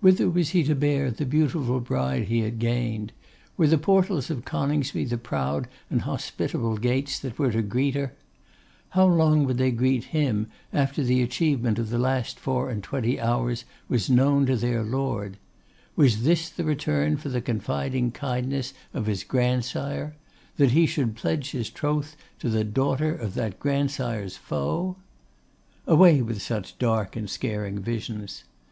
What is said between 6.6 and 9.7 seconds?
gates that were to greet her? How long would they